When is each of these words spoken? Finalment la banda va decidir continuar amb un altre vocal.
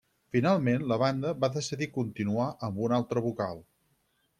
Finalment 0.35 0.85
la 0.91 0.97
banda 1.03 1.35
va 1.45 1.51
decidir 1.57 1.91
continuar 2.01 2.49
amb 2.71 2.85
un 2.89 3.01
altre 3.03 3.29
vocal. 3.31 3.67